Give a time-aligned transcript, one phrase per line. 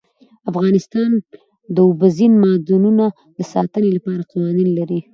[0.51, 1.11] افغانستان
[1.75, 3.05] د اوبزین معدنونه
[3.37, 4.99] د ساتنې لپاره قوانین لري.